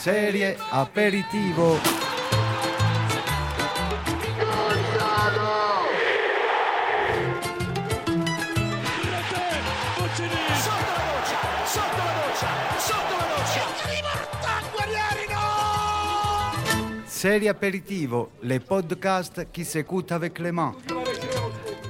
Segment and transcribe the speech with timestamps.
[0.00, 1.76] Serie aperitivo.
[17.06, 20.76] Serie aperitivo, les podcasts qui s'écoutent avec les mains.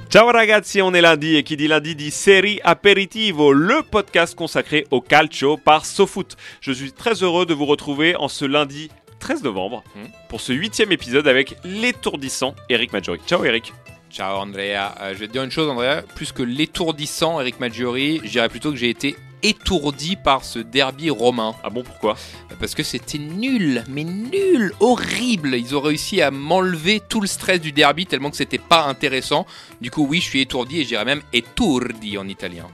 [0.09, 4.87] Ciao ragazzi, on est lundi et qui dit lundi dit Série Aperitivo, le podcast consacré
[4.89, 6.35] au calcio par SoFoot.
[6.61, 8.89] Je suis très heureux de vous retrouver en ce lundi
[9.19, 9.83] 13 novembre
[10.27, 13.19] pour ce huitième épisode avec l'étourdissant Eric Maggiori.
[13.27, 13.71] Ciao Eric.
[14.11, 18.19] Ciao Andrea, Euh, je vais te dire une chose Andrea, plus que l'étourdissant Eric Maggiori,
[18.23, 21.55] je dirais plutôt que j'ai été étourdi par ce derby romain.
[21.63, 22.15] Ah bon, pourquoi?
[22.59, 25.55] Parce que c'était nul, mais nul, horrible.
[25.55, 29.45] Ils ont réussi à m'enlever tout le stress du derby tellement que c'était pas intéressant.
[29.81, 32.67] Du coup, oui, je suis étourdi et je dirais même étourdi en italien.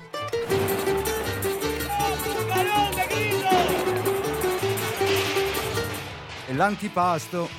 [6.54, 7.50] L'antipasto.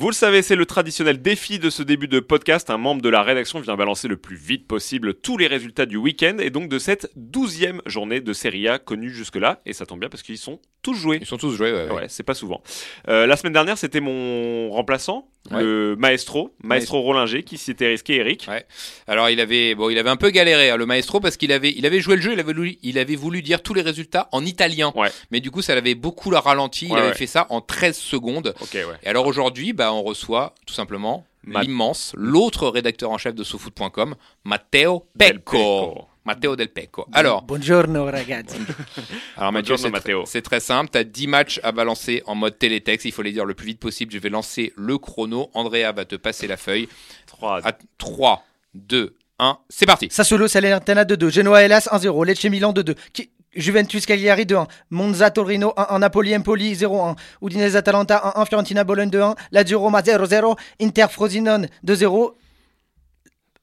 [0.00, 2.70] Vous le savez, c'est le traditionnel défi de ce début de podcast.
[2.70, 5.96] Un membre de la rédaction vient balancer le plus vite possible tous les résultats du
[5.96, 9.60] week-end et donc de cette douzième journée de Serie A connue jusque-là.
[9.66, 11.18] Et ça tombe bien parce qu'ils sont tous joués.
[11.20, 11.92] Ils sont tous joués, ouais, ouais.
[11.92, 12.62] Ouais, c'est pas souvent.
[13.08, 15.62] Euh, la semaine dernière, c'était mon remplaçant, Ouais.
[15.62, 18.46] le maestro, maestro Rollinger, qui s'y était risqué, Eric.
[18.50, 18.66] Ouais.
[19.06, 21.72] Alors il avait bon, il avait un peu galéré hein, le maestro parce qu'il avait
[21.74, 24.28] il avait joué le jeu, il avait voulu, il avait voulu dire tous les résultats
[24.32, 24.92] en italien.
[24.94, 25.08] Ouais.
[25.30, 28.52] Mais du coup, ça l'avait beaucoup la ralenti, il avait fait ça en 13 secondes.
[28.60, 28.84] Ok, ouais.
[29.02, 33.42] Et alors aujourd'hui, bah on reçoit tout simplement Ma- l'immense, l'autre rédacteur en chef de
[33.44, 36.06] SoFoot.com, Matteo Del Pecco.
[36.24, 37.06] Matteo Del Pecco.
[37.12, 38.58] Alors, Buongiorno ragazzi.
[39.36, 40.24] alors Mathieu, c'est Matteo.
[40.24, 40.90] tr- c'est très simple.
[40.90, 43.06] Tu as 10 matchs à balancer en mode télétexte.
[43.06, 44.12] Il faut les dire le plus vite possible.
[44.12, 45.48] Je vais lancer le chrono.
[45.54, 46.86] Andrea va te passer la feuille.
[47.28, 48.44] 3, À 3,
[48.74, 50.08] 2, 1, c'est parti.
[50.10, 55.74] Sassuolo Salernitana 2-2, Genoa Hellas 1-0, Lecce Milan 2-2, Ki- Juventus Cagliari 2-1, Monza Torino
[55.76, 61.68] 1-1, Napoli Empoli 0-1, Udinese Atalanta 1-1, Fiorentina Bologne 2-1, Lazio Roma 0-0, Inter Frosinone
[61.86, 62.32] 2-0.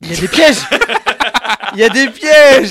[0.02, 0.58] Il y a des pièges
[1.74, 2.70] Il y a des pièges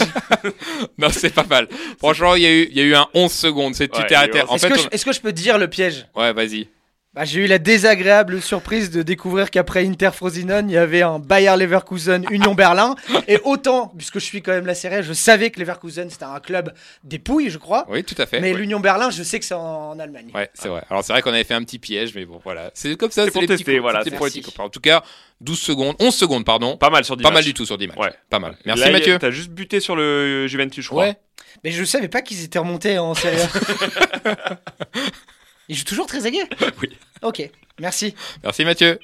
[0.99, 1.69] Non, c'est pas mal.
[1.99, 3.75] Franchement, il y, a eu- il y a eu un 11 secondes.
[3.75, 5.59] C'est, tu Ouais, t'es En Est-ce fait, que, on- je- est-ce que je peux dire
[5.59, 6.07] le piège?
[6.15, 6.69] Ouais, vas-y.
[7.15, 11.19] Bah, J'ai eu la désagréable surprise de découvrir qu'après Inter Frosinone, il y avait un
[11.19, 12.95] Bayer Leverkusen Union Berlin.
[13.29, 16.41] Et autant, puisque je suis quand même la série, je savais que Leverkusen c'était un
[16.41, 16.73] club
[17.05, 17.87] des pouilles, je crois.
[17.89, 18.41] Oui, tout à fait.
[18.41, 18.59] Mais Ouais.
[18.59, 20.31] l'Union Berlin, je sais que c'est en, en Allemagne.
[20.35, 20.83] Ouais, c'est vrai.
[20.91, 22.71] Alors c'est vrai qu'on avait fait un petit piège, mais bon, voilà.
[22.75, 24.61] C'est comme ça, C'est c'est pour les tester, petits, voilà, c'est.
[24.61, 25.03] En tout cas,
[25.41, 26.77] 12 secondes, 11 secondes, pardon.
[26.77, 27.99] Pas mal sur 10 Pas mal du tout sur 10 matchs.
[27.99, 28.13] Ouais.
[28.31, 28.57] Pas mal.
[28.65, 29.19] Merci Là, Mathieu.
[29.19, 31.05] T'as juste buté sur le Juventus, je crois.
[31.05, 31.17] Ouais.
[31.63, 33.37] Mais je savais pas qu'ils étaient remontés en Serie
[35.65, 35.67] A.
[35.69, 36.45] Ils jouent toujours très aiguë
[36.83, 36.89] Oui.
[37.23, 38.15] Ok, merci.
[38.43, 38.99] Merci Mathieu.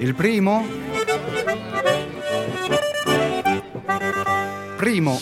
[0.00, 0.66] Il primo.
[4.78, 5.20] Primo.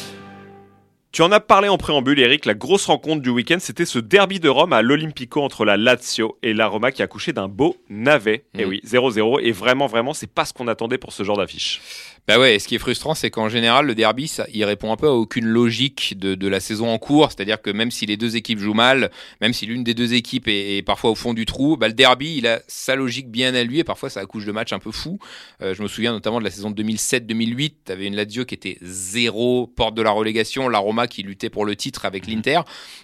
[1.13, 2.47] Tu en as parlé en préambule, Eric.
[2.47, 6.39] La grosse rencontre du week-end, c'était ce derby de Rome à l'Olympico entre la Lazio
[6.43, 8.45] et la Roma qui a couché d'un beau navet.
[8.57, 8.69] Et Mhm.
[8.71, 9.41] oui, 0-0.
[9.41, 11.81] Et vraiment, vraiment, c'est pas ce qu'on attendait pour ce genre d'affiche.
[12.29, 14.93] Bah ouais, et ce qui est frustrant, c'est qu'en général, le derby, ça, il répond
[14.93, 17.33] un peu à aucune logique de, de la saison en cours.
[17.33, 19.11] C'est-à-dire que même si les deux équipes jouent mal,
[19.41, 21.95] même si l'une des deux équipes est, est parfois au fond du trou, bah, le
[21.95, 24.79] derby, il a sa logique bien à lui et parfois ça accouche de matchs un
[24.79, 25.19] peu fous.
[25.63, 27.73] Euh, je me souviens notamment de la saison 2007-2008.
[27.85, 31.65] T'avais une Lazio qui était zéro porte de la relégation, la Roma qui luttait pour
[31.65, 32.61] le titre avec l'Inter.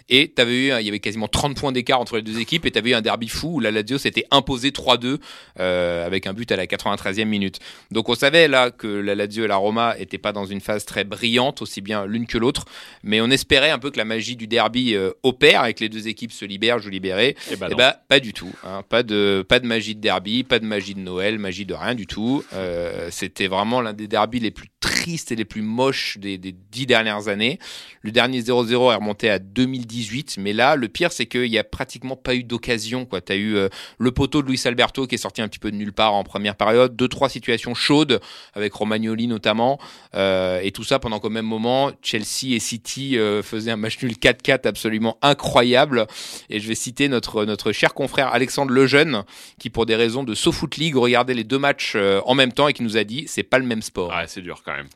[0.09, 2.71] Et t'avais eu, il y avait quasiment 30 points d'écart entre les deux équipes et
[2.71, 5.19] t'avais eu un derby fou où la Lazio s'était imposée 3-2
[5.59, 7.59] euh, avec un but à la 93e minute.
[7.91, 10.85] Donc on savait là que la Lazio et la Roma étaient pas dans une phase
[10.85, 12.65] très brillante, aussi bien l'une que l'autre,
[13.03, 15.89] mais on espérait un peu que la magie du derby euh, opère et que les
[15.89, 17.37] deux équipes se libèrent, jouent libérées.
[17.51, 17.77] Et bah Eh non.
[17.79, 18.53] ben, pas du tout.
[18.65, 18.83] hein.
[18.89, 21.95] Pas de pas de magie de derby, pas de magie de Noël, magie de rien
[21.95, 22.45] du tout.
[22.53, 26.53] Euh, C'était vraiment l'un des derbys les plus tristes et les plus moches des, des
[26.53, 27.59] dix dernières années.
[28.03, 31.65] Le dernier 0-0 est remonté à 2018, mais là, le pire, c'est qu'il y a
[31.65, 33.05] pratiquement pas eu d'occasion.
[33.05, 33.21] quoi.
[33.21, 33.69] T'as eu euh,
[33.99, 36.25] le poteau de Luis Alberto qui est sorti un petit peu de nulle part en
[36.25, 38.21] première période, deux trois situations chaudes
[38.55, 39.79] avec Romagnoli notamment,
[40.15, 44.03] euh, et tout ça pendant qu'au même moment, Chelsea et City euh, faisaient un match
[44.03, 46.07] nul 4-4 absolument incroyable.
[46.49, 49.23] Et je vais citer notre, notre cher confrère Alexandre Lejeune,
[49.59, 52.69] qui pour des raisons de SoFoot League regardait les deux matchs euh, en même temps
[52.69, 54.09] et qui nous a dit c'est pas le même sport.
[54.09, 54.89] Ouais, c'est dur quand même.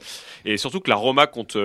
[0.46, 1.56] Et surtout que la Roma compte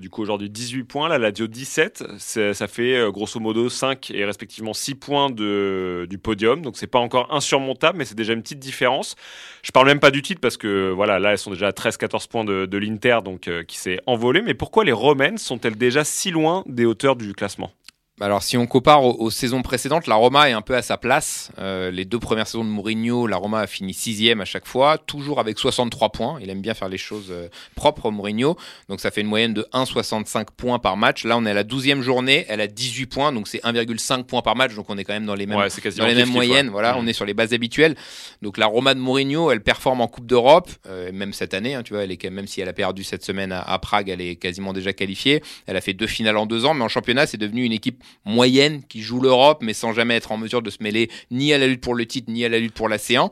[0.00, 2.04] du coup aujourd'hui 18 points, la Lazio 17.
[2.18, 6.62] C'est- Ça fait grosso modo 5 et respectivement 6 points de, du podium.
[6.62, 9.16] Donc c'est pas encore insurmontable, mais c'est déjà une petite différence.
[9.62, 12.44] Je parle même pas du titre parce que voilà, là elles sont déjà 13-14 points
[12.44, 14.42] de, l'Inter donc euh, qui s'est envolé.
[14.42, 17.70] Mais pourquoi les Romaines sont-elles déjà si loin des hauteurs du classement?
[18.20, 21.50] Alors, si on compare aux, saisons précédentes, la Roma est un peu à sa place.
[21.58, 24.98] Euh, les deux premières saisons de Mourinho, la Roma a fini sixième à chaque fois,
[24.98, 26.38] toujours avec 63 points.
[26.40, 28.56] Il aime bien faire les choses euh, propres, Mourinho.
[28.88, 31.24] Donc, ça fait une moyenne de 1,65 points par match.
[31.24, 34.42] Là, on est à la 12e journée, elle a 18 points, donc c'est 1,5 points
[34.42, 34.76] par match.
[34.76, 35.58] Donc, on est quand même dans les mêmes,
[35.96, 36.68] dans les mêmes moyennes.
[36.68, 36.98] Voilà, mmh.
[37.00, 37.96] on est sur les bases habituelles.
[38.42, 41.74] Donc, la Roma de Mourinho, elle performe en Coupe d'Europe, euh, même cette année.
[41.74, 44.08] Hein, tu vois, elle est même si elle a perdu cette semaine à, à Prague,
[44.08, 45.42] elle est quasiment déjà qualifiée.
[45.66, 48.03] Elle a fait deux finales en deux ans, mais en championnat, c'est devenu une équipe
[48.24, 51.58] moyenne qui joue l'Europe, mais sans jamais être en mesure de se mêler ni à
[51.58, 53.30] la lutte pour le titre, ni à la lutte pour l'océan.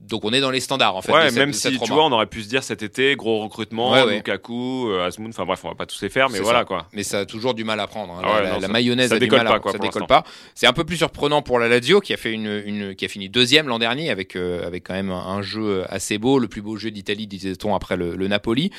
[0.00, 1.12] Donc on est dans les standards en fait.
[1.12, 4.88] Ouais, même si tu vois, on aurait pu se dire cet été gros recrutement, Lukaku,
[4.88, 6.86] euh, Asmoun, enfin bref, on va pas tous les faire, mais voilà quoi.
[6.94, 8.14] Mais ça a toujours du mal à prendre.
[8.14, 8.22] Hein.
[8.24, 10.24] Ah la, mayonnaise ça a du mal à, ça décolle pas.
[10.54, 13.08] C'est un peu plus surprenant pour la Lazio qui a fait une, une qui a
[13.08, 16.62] fini deuxième l'an dernier avec euh, avec quand même un, jeu assez beau, le plus
[16.62, 18.70] beau jeu d'Italie disait-on après le, le Napoli.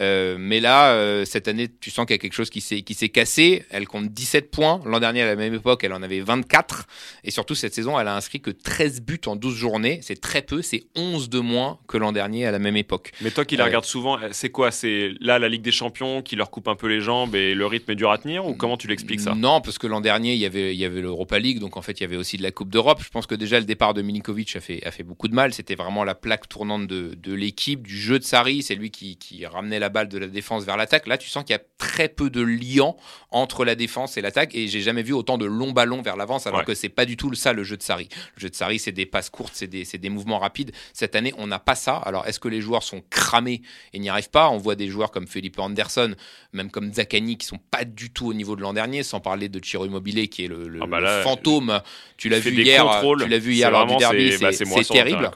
[0.00, 2.82] Euh, mais là, euh, cette année, tu sens qu'il y a quelque chose qui s'est
[2.82, 3.64] qui s'est cassé.
[3.70, 4.80] Elle compte 17 points.
[4.84, 6.86] L'an dernier, à la même époque, elle en avait 24.
[7.24, 10.00] Et surtout cette saison, elle a inscrit que 13 buts en 12 journées.
[10.02, 10.62] C'est très peu.
[10.62, 13.12] C'est 11 de moins que l'an dernier à la même époque.
[13.20, 14.70] Mais toi qui la euh, regardes souvent, c'est quoi?
[14.70, 17.66] C'est là la Ligue des Champions qui leur coupe un peu les jambes et le
[17.66, 19.34] rythme est dur à tenir ou comment tu l'expliques ça?
[19.34, 21.82] Non, parce que l'an dernier il y avait il y avait l'Europa League, donc en
[21.82, 23.02] fait il y avait aussi de la Coupe d'Europe.
[23.02, 25.52] Je pense que déjà le départ de Milinkovic a fait a fait beaucoup de mal.
[25.52, 28.62] C'était vraiment la plaque tournante de, de l'équipe, du jeu de Sarri.
[28.62, 31.06] C'est lui qui, qui ramenait la balle de la défense vers l'attaque.
[31.06, 32.96] Là, tu sens qu'il y a très peu de liant
[33.30, 36.46] entre la défense et l'attaque et j'ai jamais vu autant de longs ballons vers l'avance
[36.46, 38.08] alors que c'est pas du tout ça le jeu de Sarri.
[38.36, 40.72] Le jeu de Sarri, c'est des passes courtes, c'est des, des mouvements rapides.
[40.92, 41.96] Cette année, on n'a pas ça.
[41.96, 43.62] Alors, est-ce que les joueurs sont cramés
[43.92, 44.48] et n'y arrivent pas?
[44.50, 46.14] On voit des joueurs comme Felipe Anderson,
[46.52, 49.48] même comme Zaccani, qui sont pas du tout au niveau de l'an dernier, sans parler
[49.48, 51.80] de Chiro Immobilier, qui est le, ah bah fantôme.
[52.16, 55.30] Tu l'as vu, hier, tu l'as vu hier lors du derby, c'est bah, terrible.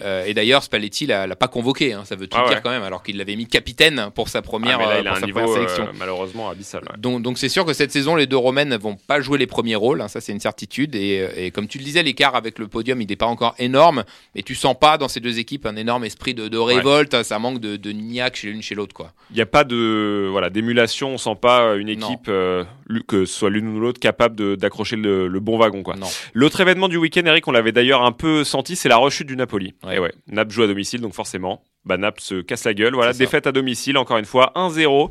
[0.00, 2.70] Euh, et d'ailleurs, Spalletti l'a, l'a pas convoqué, hein, ça veut tout ah dire quand
[2.70, 5.84] même, alors qu'il l'avait mis capitaine pour sa première, ah, il a un niveau, sélection.
[5.84, 6.82] Euh, malheureusement abyssal.
[6.98, 9.46] Donc, donc c'est sûr que cette saison, les deux Romaines ne vont pas jouer les
[9.46, 10.94] premiers rôles, hein, ça c'est une certitude.
[10.94, 14.04] Et, et, comme tu le disais, l'écart avec le podium, il n'est pas encore énorme,
[14.34, 17.38] mais tu sens pas dans ces deux équipes un énorme esprit de, de révolte, ça
[17.38, 18.94] manque de, de niaque chez l'une chez l'autre.
[18.94, 19.12] quoi.
[19.30, 22.64] Il n'y a pas de voilà d'émulation, on sent pas une équipe, euh,
[23.06, 25.82] que ce soit l'une ou l'autre, capable d'accrocher le, le, bon wagon.
[25.82, 25.96] quoi.
[26.34, 29.36] L'autre événement du week-end, Eric, on l'avait d'ailleurs un peu senti, c'est la rechute du
[29.36, 29.74] Napoli.
[29.90, 32.94] Et ouais, Naples joue à domicile, donc forcément, bah, Naples se casse la gueule.
[32.94, 35.10] Voilà, défaite à domicile, encore une fois, 1-0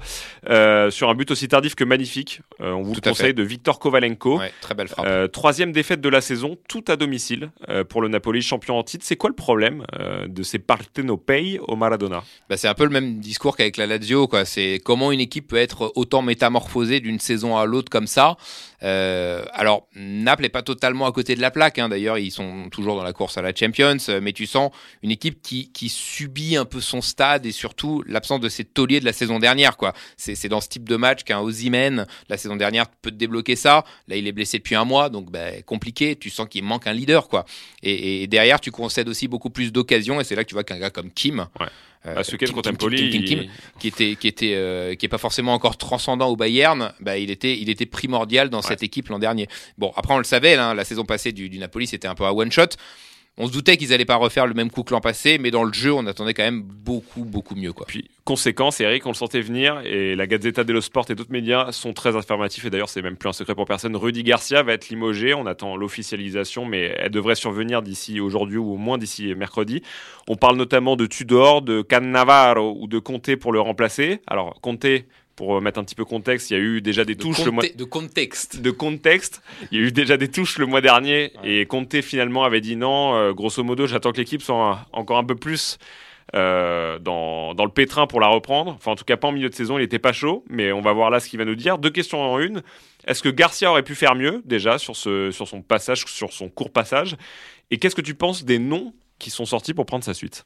[0.50, 2.42] euh, sur un but aussi tardif que magnifique.
[2.62, 4.40] Euh, on vous le conseille de Victor Kovalenko.
[4.62, 5.06] très belle frappe.
[5.06, 7.52] Euh, troisième défaite de la saison, tout à domicile
[7.90, 9.06] pour le Napoli, champion en titre.
[9.06, 9.86] C'est quoi le problème
[10.28, 12.24] de ces Partenopei au Maradona?
[12.50, 14.28] Bah, C'est un peu le même discours qu'avec la Lazio.
[14.28, 14.46] Quoi.
[14.46, 18.38] C'est comment une équipe peut être autant métamorphosée d'une saison à l'autre comme ça.
[18.82, 21.80] Alors, Naples n'est pas totalement à côté de la plaque.
[21.80, 21.90] Hein.
[21.90, 23.98] D'ailleurs, ils sont toujours dans la course à la Champions.
[24.22, 24.72] Mais tu sens
[25.04, 29.00] une équipe qui, qui subit un peu son stade et surtout l'absence de ses tauliers
[29.00, 29.78] de la saison dernière.
[29.78, 29.94] quoi.
[30.18, 33.84] C'est dans ce type de match qu'un Ozymen, la saison dernière, peut te débloquer ça.
[34.08, 36.16] Là, il est blessé depuis un mois, donc bah, compliqué.
[36.16, 37.28] Tu sens qu'il manque un leader.
[37.28, 37.46] quoi.
[37.84, 40.80] Et, derrière, tu concèdes aussi beaucoup plus d'occasions et c'est là que tu vois qu'un
[40.80, 41.48] gars comme Kim.
[42.08, 43.48] Euh, ce Kim, contre Kim,
[43.80, 47.30] qui était qui était euh, qui est pas forcément encore transcendant au Bayern, bah, il
[47.30, 49.48] était il était primordial dans cette équipe l'an dernier.
[49.78, 52.26] Bon après on le savait, hein, la saison passée du, du Napoli c'était un peu
[52.26, 52.70] à one shot.
[53.38, 55.64] On se doutait qu'ils n'allaient pas refaire le même coup que l'an passé, mais dans
[55.64, 57.72] le jeu, on attendait quand même beaucoup, beaucoup mieux.
[57.88, 61.72] Puis, conséquence, Eric, on le sentait venir, et la Gazzetta dello Sport et d'autres médias
[61.72, 63.96] sont très affirmatifs, et d'ailleurs, c'est même plus un secret pour personne.
[63.96, 68.74] Rudy Garcia va être limogé, on attend l'officialisation, mais elle devrait survenir d'ici aujourd'hui, ou
[68.74, 69.82] au moins d'ici mercredi.
[70.28, 74.20] On parle notamment de Tudor, de Cannavaro ou de Conte pour le remplacer.
[74.28, 74.86] Alors, Conte,
[75.36, 77.64] pour mettre un petit peu contexte, il y a eu déjà des touches le mois
[77.64, 78.62] de contexte.
[78.62, 82.44] De contexte, il y a eu déjà des touches le mois dernier et Conte finalement
[82.44, 83.16] avait dit non.
[83.16, 85.78] Euh, grosso modo, j'attends que l'équipe soit encore un peu plus
[86.34, 88.72] euh, dans, dans, le pétrin pour la reprendre.
[88.72, 90.80] Enfin, en tout cas, pas en milieu de saison, il n'était pas chaud, mais on
[90.80, 91.78] va voir là ce qu'il va nous dire.
[91.78, 92.62] Deux questions en une.
[93.06, 96.48] Est-ce que Garcia aurait pu faire mieux déjà sur, ce, sur son passage, sur son
[96.48, 97.18] court passage?
[97.70, 100.46] Et qu'est-ce que tu penses des noms qui sont sortis pour prendre sa suite?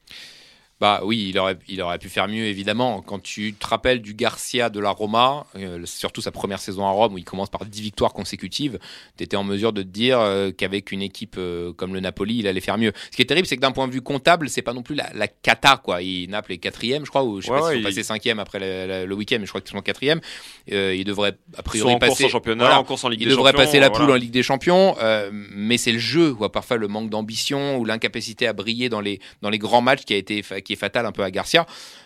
[0.81, 3.01] Bah oui, il aurait, il aurait pu faire mieux, évidemment.
[3.01, 6.89] Quand tu te rappelles du Garcia de la Roma, euh, surtout sa première saison à
[6.89, 8.77] Rome, où il commence par 10 victoires consécutives,
[9.17, 12.39] tu étais en mesure de te dire euh, qu'avec une équipe euh, comme le Napoli,
[12.39, 12.91] il allait faire mieux.
[13.09, 14.95] Ce qui est terrible, c'est que d'un point de vue comptable, c'est pas non plus
[14.95, 16.01] la, la cata, quoi.
[16.01, 18.59] Il, Naples est quatrième, je crois, ou je sais pas s'ils sont passés cinquième après
[18.59, 20.19] le week-end, mais je crois qu'ils sont quatrième.
[20.67, 22.25] il devrait, a priori, passer.
[22.25, 24.95] En championnat, en course en Ligue devrait passer la poule en Ligue des Champions,
[25.31, 26.51] mais c'est le jeu, quoi.
[26.51, 30.13] Parfois, le manque d'ambition ou l'incapacité à briller dans les, dans les grands matchs qui
[30.13, 31.65] a été, qui est fatal un peu à Garcia.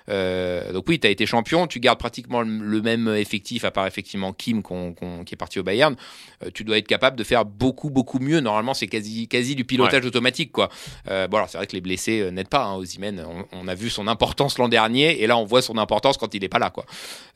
[0.09, 3.85] Euh, donc oui, tu as été champion, tu gardes pratiquement le, même effectif, à part
[3.87, 5.95] effectivement Kim qui est parti au Bayern.
[6.43, 8.39] Euh, tu dois être capable de faire beaucoup, beaucoup mieux.
[8.39, 10.51] Normalement, c'est quasi, quasi du pilotage automatique.
[10.51, 10.69] quoi.
[11.09, 12.63] Euh, bon, alors c'est vrai que les blessés n'aident pas.
[12.65, 15.77] Hein, Osimhen, on, on a vu son importance l'an dernier, et là, on voit son
[15.77, 16.69] importance quand il n'est pas là.
[16.71, 16.85] quoi.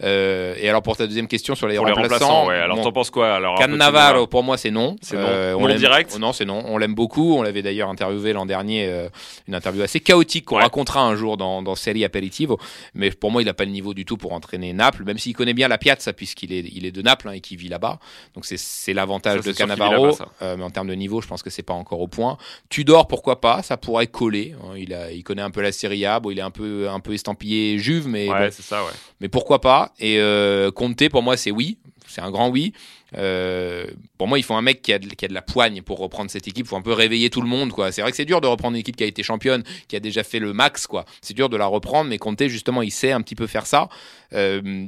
[0.02, 2.56] Et alors, pour ta deuxième question sur les Pour les remplaçants, ouais.
[2.56, 4.96] Alors bon, t'en penses quoi alors Cannavaro pour moi, c'est non.
[5.02, 5.28] C'est non.
[5.58, 6.64] On Non l'aime- direct Non, c'est non.
[6.66, 7.36] On l'aime beaucoup.
[7.38, 9.08] On l'avait d'ailleurs interviewé l'an dernier,
[9.48, 10.64] une interview assez chaotique qu'on Ouais.
[10.64, 12.60] racontera un jour dans, dans Serie Aperitivo.
[12.94, 15.36] Mais pour moi, il n'a pas le niveau du tout pour entraîner Naples, même s'il
[15.36, 18.00] connaît bien la Piazza, puisqu'il est, il est de Naples hein, et qu'il vit là-bas.
[18.36, 20.18] Donc c'est- c'est l'avantage de Cannavaro.
[20.42, 22.38] Euh, mais en termes de niveau, je pense que c'est pas encore au point.
[22.70, 24.56] Tudor, pourquoi pas Ça pourrait coller.
[24.64, 24.74] hein.
[24.78, 26.20] Il, a, il connaît un peu la Serie A.
[26.20, 28.92] Bon, il est un peu, un peu estampillé Juve, mais Ouais, bon, ça, ouais.
[29.20, 31.78] mais pourquoi pas Et euh, Conte, pour moi, c'est oui.
[32.14, 32.74] C'est un grand oui.
[33.18, 36.48] Euh, pour moi, il faut un mec qui a, de, la poigne pour reprendre cette
[36.48, 36.66] équipe.
[36.66, 37.74] Il faut un peu réveiller tout le monde.
[37.92, 40.00] C'est vrai que c'est dur de reprendre une équipe qui a été championne, qui a
[40.00, 40.88] déjà fait le max.
[40.88, 41.06] quoi.
[41.22, 43.90] C'est dur de la reprendre, mais Conte, justement, il sait un petit peu faire ça.
[44.34, 44.86] Euh,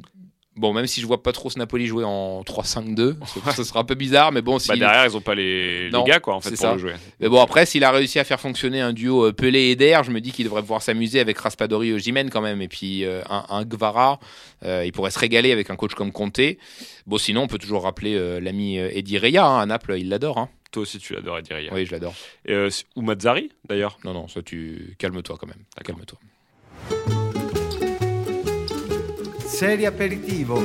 [0.57, 3.81] Bon, même si je vois pas trop ce Napoli jouer en 3-5-2, ce- ce sera
[3.81, 6.21] un peu bizarre, mais bon, Bah, s'il- derrière, ils ont pas les, les Non, gars,
[6.21, 6.73] quoi, en fait, pour ça.
[6.73, 6.93] le jouer.
[7.19, 10.03] mais bon, après, s'il a réussi à faire fonctionner un duo euh, Pelé et Der,
[10.05, 12.61] je me dis qu'il devrait pouvoir s'amuser avec Raspadori et Jimen quand même.
[12.61, 14.19] Et puis euh, un, un Guevara,
[14.63, 16.39] euh, il pourrait se régaler avec un coach comme Conte.
[17.05, 20.37] Bon, sinon, on peut toujours rappeler euh, l'ami Eddie Reya hein, à Naples, il l'adore.
[20.37, 20.49] Hein.
[20.71, 22.13] Toi aussi, tu l'adores, Eddie Oui, je l'adore.
[22.95, 23.97] Ou Mazzari, d'ailleurs.
[24.05, 25.63] Non, non, ça, tu calme-toi quand même.
[25.83, 27.24] Calme-toi.
[29.55, 30.59] Serie aperitivo.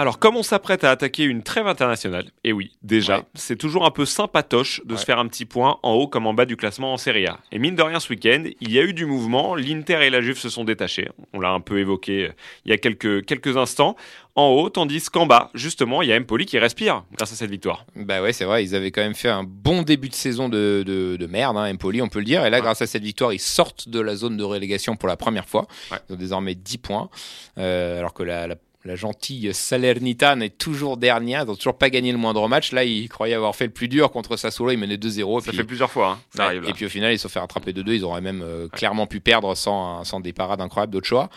[0.00, 3.24] Alors, comme on s'apprête à attaquer une trêve internationale, et oui, déjà, Ouais.
[3.34, 4.98] c'est toujours un peu sympatoche de Ouais.
[4.98, 7.38] se faire un petit point en haut comme en bas du classement en Serie A.
[7.52, 9.54] Et mine de rien, ce week-end, il y a eu du mouvement.
[9.54, 11.08] L'Inter et la Juve se sont détachés.
[11.34, 12.32] On l'a un peu évoqué euh,
[12.64, 13.94] il y a quelques, quelques instants.
[14.36, 17.50] En haut, tandis qu'en bas, justement, il y a Empoli qui respire grâce à cette
[17.50, 17.84] victoire.
[17.96, 20.82] Bah ouais, c'est vrai, ils avaient quand même fait un bon début de saison de,
[20.86, 22.46] de, de merde, hein, Empoli, on peut le dire.
[22.46, 22.62] Et là, Ouais.
[22.62, 25.66] grâce à cette victoire, ils sortent de la zone de relégation pour la première fois.
[25.90, 25.98] Ouais.
[26.08, 27.10] Ils ont désormais 10 points,
[27.58, 31.42] euh, alors que la, la, la gentille Salernitana est toujours dernière.
[31.42, 32.72] Ils n'ont toujours pas gagné le moindre match.
[32.72, 34.72] Là, ils croyaient avoir fait le plus dur contre Sassuolo.
[34.72, 35.40] Ils menaient 2-0.
[35.40, 36.62] Ça puis- fait plusieurs fois, hein, ça Ouais, arrive.
[36.62, 36.68] là.
[36.70, 37.92] et puis au final, ils se sont fait rattraper de deux.
[37.94, 41.28] Ils auraient même euh, clairement pu perdre sans, sans des parades incroyables d'Ochoa.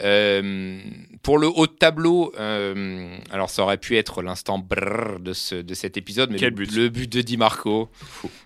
[0.00, 0.80] Euh,
[1.22, 5.54] pour le haut de tableau, euh, alors ça aurait pu être l'instant brrr de, ce,
[5.54, 7.88] de cet épisode, mais Quel le, but le but de Di Marco.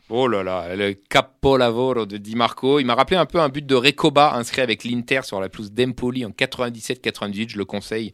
[0.09, 2.79] Oh là là, le capolavoro de Di Marco.
[2.79, 5.73] Il m'a rappelé un peu un but de Recoba inscrit avec l'Inter sur la pelouse
[5.73, 7.51] d'Empoli en 97-98.
[7.51, 8.13] Je le conseille.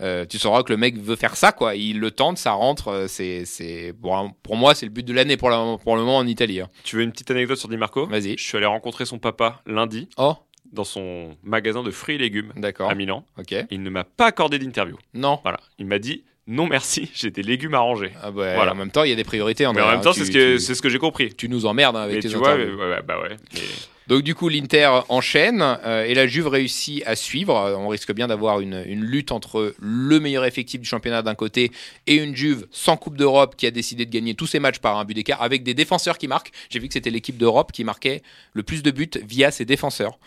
[0.00, 1.74] Euh, tu sauras que le mec veut faire ça, quoi.
[1.74, 2.88] Il le tente, ça rentre.
[2.88, 6.02] euh, C'est, c'est, pour, pour moi, c'est le but de l'année pour, la- pour le
[6.02, 6.60] moment en Italie.
[6.60, 6.68] hein.
[6.82, 8.06] Tu veux une petite anecdote sur Di Marco?
[8.06, 8.36] Vas-y.
[8.38, 10.34] Je suis allé rencontrer son papa lundi Oh,
[10.72, 12.88] dans son magasin de fruits et légumes d'accord.
[12.90, 13.24] à Milan.
[13.38, 13.54] Ok.
[13.70, 14.96] Il ne m'a pas accordé d'interview.
[15.12, 15.40] Non.
[15.42, 15.60] Voilà.
[15.78, 18.12] Il m'a dit non merci, j'ai des légumes à ranger.
[18.22, 18.72] Ah bah, Voilà.
[18.72, 19.64] En même temps, il y a des priorités.
[19.64, 20.00] Mais en même hein.
[20.00, 21.32] temps, c'est ce que, tu- c'est ce que j'ai compris.
[21.34, 23.36] tu nous emmerdes hein, avec Mais tes tu vois, ouais, bah ouais.
[23.54, 23.60] Mais-
[24.08, 27.56] Donc du coup, l'Inter enchaîne euh, et la Juve réussit à suivre.
[27.56, 31.34] Euh, On risque bien d'avoir une, une lutte entre le meilleur effectif du championnat d'un
[31.34, 31.70] côté
[32.06, 34.98] et une Juve sans Coupe d'Europe qui a décidé de gagner tous ses matchs par
[34.98, 36.50] un but d'écart avec des défenseurs qui marquent.
[36.68, 38.20] J'ai vu que c'était l'équipe d'Europe qui marquait
[38.52, 40.18] le plus de buts via ses défenseurs.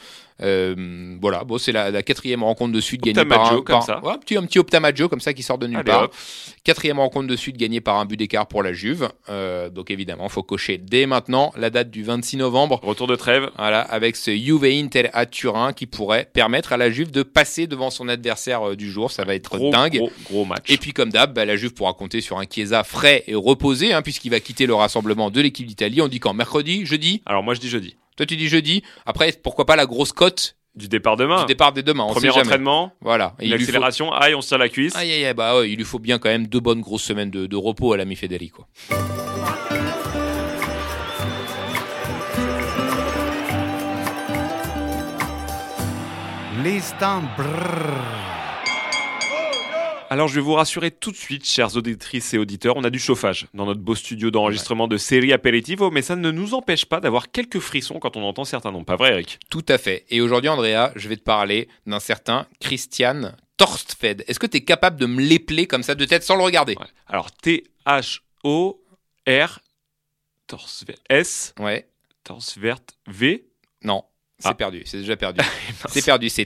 [0.42, 4.04] Euh, voilà, bon, c'est la, la quatrième rencontre de suite gagnée par un, par- ça.
[4.04, 6.04] ouais, un petit, un petit Optamaggio comme ça qui sort de nulle Allez, part.
[6.04, 6.16] hop.
[6.64, 9.10] Quatrième rencontre de suite gagnée par un but d'écart pour la Juve.
[9.30, 12.80] Euh, donc évidemment, faut cocher dès maintenant la date du 26 novembre.
[12.84, 13.50] Retour de trêve.
[13.58, 17.66] Voilà, avec ce Juve Inter à Turin qui pourrait permettre à la Juve de passer
[17.68, 19.12] devant son adversaire euh, du jour.
[19.12, 19.98] Ça va être Gros, dingue.
[19.98, 20.70] gros, gros match.
[20.70, 23.94] Et puis comme d'hab, bah, la Juve pourra compter sur un Chiesa frais et reposé,
[23.94, 26.02] hein, puisqu'il va quitter le rassemblement de l'équipe d'Italie.
[26.02, 26.34] On dit quand?
[26.34, 27.22] Mercredi, jeudi?
[27.26, 27.96] Alors moi je dis jeudi.
[28.18, 28.84] Toi tu dis jeudi.
[29.06, 31.42] Après, pourquoi pas la grosse cote Du départ demain.
[31.42, 32.04] du départ des demain.
[32.04, 32.92] On Premier entraînement.
[33.00, 33.36] Voilà.
[33.40, 33.46] Faut...
[33.46, 34.12] L'accélération.
[34.12, 34.96] Aïe, on se tire la cuisse.
[34.96, 37.30] Aïe, aïe, aïe, bah ouais, il lui faut bien quand même deux bonnes grosses semaines
[37.32, 38.66] de, de repos à l'ami Federico.
[46.64, 48.37] L'instant brrr.
[50.10, 52.98] Alors je vais vous rassurer tout de suite, chères auditrices et auditeurs, on a du
[53.00, 57.02] chauffage dans notre beau studio d'enregistrement de série Aperitivo, mais ça ne nous empêche pas
[57.02, 58.86] d'avoir quelques frissons quand on entend certains noms.
[58.86, 59.38] Pas vrai, Eric?
[59.50, 60.06] Tout à fait.
[60.10, 64.24] Et aujourd'hui, Andrea, je vais te parler d'un certain Christian Torstfed.
[64.28, 66.76] Est-ce que tu es capable de me l'épeler comme ça de tête sans le regarder?
[66.80, 66.86] Ouais.
[67.08, 68.80] Alors T-H-O-R
[70.48, 71.90] Torsvert S Ouais.
[72.24, 73.46] Torsvert V.
[73.84, 74.04] Non.
[74.40, 74.54] C'est Ah.
[74.54, 75.42] perdu, c'est déjà perdu.
[75.90, 76.46] c'est perdu, c'est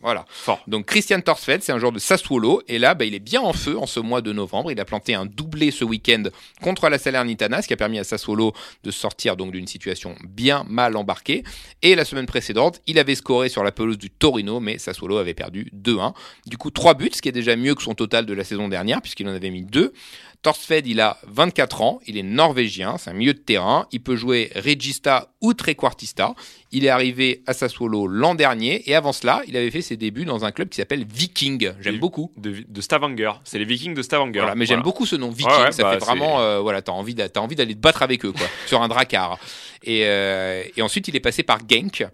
[0.00, 0.24] Voilà.
[0.28, 0.60] Fort.
[0.66, 3.52] Donc Christian Torsfeld, c'est un joueur de Sassuolo, et là, bah, il est bien en
[3.52, 4.72] feu en ce mois de novembre.
[4.72, 6.24] Il a planté un doublé ce week-end
[6.60, 10.64] contre la Salernitana, ce qui a permis à Sassuolo de sortir donc d'une situation bien
[10.68, 11.44] mal embarquée.
[11.82, 15.34] Et la semaine précédente, il avait scoré sur la pelouse du Torino, mais Sassuolo avait
[15.34, 16.14] perdu 2-1.
[16.46, 18.68] Du coup, 3 buts, ce qui est déjà mieux que son total de la saison
[18.68, 19.92] dernière, puisqu'il en avait mis 2.
[20.42, 24.16] Torsved, il a 24 ans, il est norvégien, c'est un milieu de terrain, il peut
[24.16, 26.34] jouer regista ou trequartista.
[26.72, 30.24] Il est arrivé à Sassuolo l'an dernier et avant cela, il avait fait ses débuts
[30.24, 31.72] dans un club qui s'appelle Viking.
[31.80, 32.30] J'aime beaucoup.
[32.38, 33.32] De, de Stavanger.
[33.44, 34.38] C'est les Vikings de Stavanger.
[34.38, 36.80] Voilà, mais j'aime beaucoup ce nom Viking, Ouais, ouais, ça bah, fait vraiment, euh, voilà,
[36.80, 39.38] t'as envie, d'aller te battre avec eux, quoi, sur un dracar.
[39.82, 42.06] Et, euh, et ensuite, il est passé par Genk.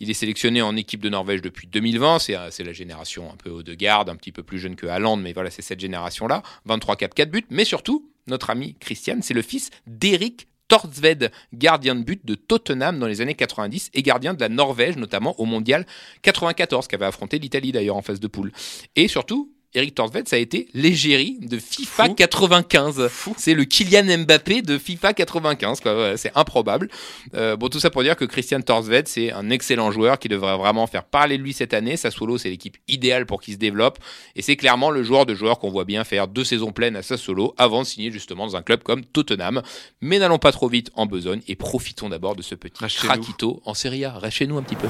[0.00, 2.18] Il est sélectionné en équipe de Norvège depuis 2020.
[2.18, 4.76] C'est, euh, c'est la génération un peu haut de garde, un petit peu plus jeune
[4.76, 6.42] que Haaland, mais voilà, c'est cette génération-là.
[6.66, 7.46] 23 caps, 4 buts.
[7.50, 12.98] Mais surtout, notre ami Christian, c'est le fils d'Eric Torsved, gardien de but de Tottenham
[12.98, 15.86] dans les années 90 et gardien de la Norvège, notamment au mondial
[16.22, 18.52] 94, qui avait affronté l'Italie d'ailleurs en phase de poule.
[18.94, 22.14] Et surtout, Eric Torsved, ça a été l'égérie de FIFA Fou.
[22.14, 23.10] 95.
[23.36, 25.94] C'est le Kylian Mbappé de FIFA 95, quoi.
[25.94, 26.88] Ouais, c'est improbable.
[27.34, 30.56] Euh, bon, tout ça pour dire que Christian Torsved, c'est un excellent joueur qui devrait
[30.56, 31.98] vraiment faire parler de lui cette année.
[31.98, 33.98] Sassuolo, c'est l'équipe idéale pour qu'il se développe.
[34.36, 37.02] Et c'est clairement le joueur de joueur qu'on voit bien faire deux saisons pleines à
[37.02, 39.62] Sassuolo avant de signer justement dans un club comme Tottenham.
[40.00, 43.74] Mais n'allons pas trop vite en besogne et profitons d'abord de ce petit craquito en
[43.74, 44.18] Serie A.
[44.18, 44.88] Reste chez nous un petit peu.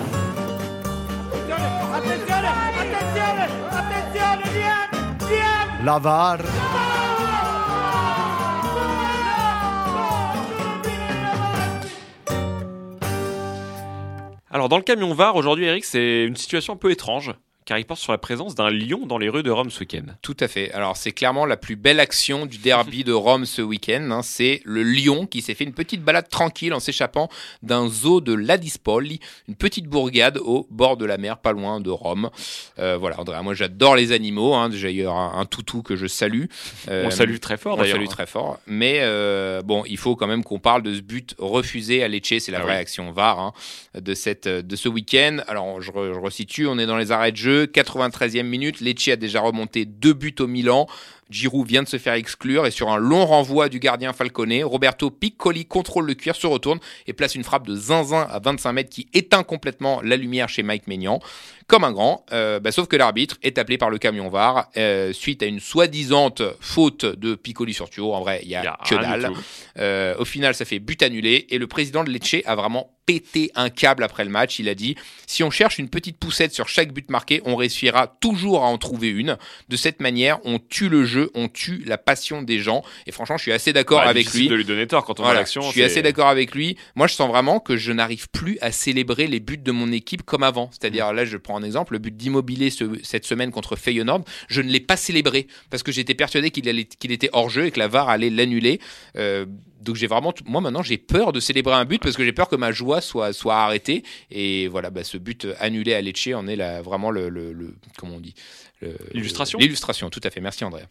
[5.96, 6.38] VAR,
[14.50, 17.34] Alors, dans le camion VAR, aujourd'hui, Eric, c'est une situation un peu étrange,
[17.68, 20.04] car il porte sur la présence d'un lion dans les rues de Rome ce week-end.
[20.22, 20.72] Tout à fait.
[20.72, 24.08] Alors c'est clairement la plus belle action du derby de Rome ce week-end.
[24.10, 24.22] hein.
[24.22, 27.28] C'est le lion qui s'est fait une petite balade tranquille en s'échappant
[27.62, 31.90] d'un zoo de Ladispoli, une petite bourgade au bord de la mer, pas loin de
[31.90, 32.30] Rome.
[32.78, 34.54] Euh, voilà, Andrea, moi j'adore les animaux.
[34.54, 34.70] Hein.
[34.72, 36.44] Y aura un, un toutou que je salue.
[36.88, 37.98] Euh, On salue très fort on le d'ailleurs.
[37.98, 38.58] salue très fort.
[38.66, 42.38] Mais euh, bon, il faut quand même qu'on parle de ce but refusé à Lecce.
[42.38, 42.80] C'est la Ah vraie oui.
[42.80, 43.52] action VAR hein,
[44.00, 45.38] de, cette, de ce week-end.
[45.48, 46.66] Alors, je, re- je resitue.
[46.66, 47.57] On est dans les arrêts de jeu.
[47.66, 48.80] 93e minute.
[48.80, 50.86] Lecce a déjà remonté deux buts au Milan.
[51.30, 55.10] Giroud vient de se faire exclure et sur un long renvoi du gardien Falcone, Roberto
[55.10, 58.90] Piccoli contrôle le cuir, se retourne et place une frappe de zinzin à 25 mètres
[58.90, 61.20] qui éteint complètement la lumière chez Mike Maignan.
[61.68, 65.12] Comme un grand, euh, bah, sauf que l'arbitre est appelé par le camion VAR euh,
[65.12, 68.14] suite à une soi-disant faute de Piccoli sur Thuo.
[68.14, 69.30] En vrai, il y a, y a que dalle.
[69.78, 73.50] Euh, au final, ça fait but annulé et le président de Lecce a vraiment pété
[73.54, 74.58] un câble après le match.
[74.58, 74.94] Il a dit
[75.26, 78.76] si on cherche une petite poussette sur chaque but marqué, on réussira toujours à en
[78.76, 79.38] trouver une.
[79.68, 82.82] De cette manière, on tue le jeu, on tue la passion des gens.
[83.06, 84.48] Et franchement, je suis assez d'accord Bah, avec lui.
[84.48, 85.62] de lui donner tort quand on voit Voilà, l'action.
[85.62, 86.76] je suis assez d'accord avec lui.
[86.96, 90.22] Moi, je sens vraiment que je n'arrive plus à célébrer les buts de mon équipe
[90.22, 90.70] comme avant.
[90.72, 94.60] C'est-à-dire, là, je prends un exemple, le but d'Immobilier ce- cette semaine contre Feyenoord, je
[94.62, 96.68] ne l'ai pas célébré parce que j'étais persuadé qu'il
[97.12, 98.80] était hors jeu et que la VAR allait l'annuler.
[99.16, 99.46] Euh,
[99.80, 102.48] donc j'ai vraiment, moi maintenant, j'ai peur de célébrer un but parce que j'ai peur
[102.48, 104.02] que ma joie soit soit arrêtée.
[104.30, 107.74] Et voilà, bah, ce but annulé à Lecce en est la, vraiment le, le, le-
[107.96, 108.34] comment on dit,
[109.12, 110.40] L'illustration L'illustration, tout à fait.
[110.40, 110.82] Merci André.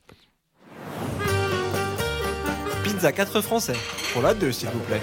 [2.84, 3.76] Pizza 4 français.
[4.14, 5.02] Pour la 2, s'il vous plaît.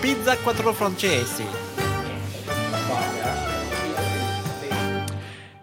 [0.00, 1.42] Pizza 4 francesi.